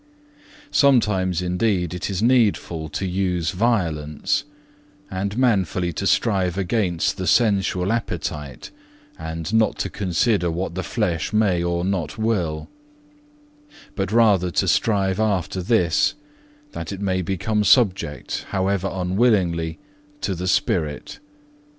[0.69, 0.69] 5.
[0.75, 4.45] "Sometimes, indeed, it is needful to use violence,
[5.11, 8.71] and manfully to strive against the sensual appetite,
[9.19, 12.67] and not to consider what the flesh may or not will;
[13.95, 16.15] but rather to strive after this,
[16.71, 19.77] that it may become subject, however unwillingly,
[20.19, 21.19] to the spirit.